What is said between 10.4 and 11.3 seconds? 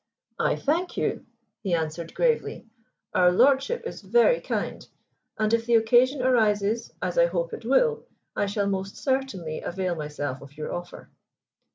of your offer."